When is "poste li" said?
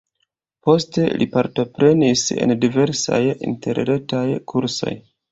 0.67-1.25